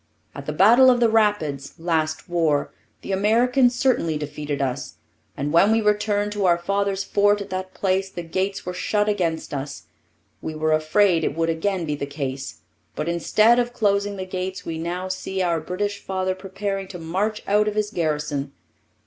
[0.33, 4.95] At the battle of the Rapids, last war, the Americans certainly defeated us;
[5.37, 9.07] and when we returned to our father's fort at that place, the gates were shut
[9.07, 9.83] against us.
[10.41, 12.61] We were afraid it would again be the case,
[12.95, 17.43] but instead of closing the gates we now see our British father preparing to march
[17.45, 18.53] out of his garrison.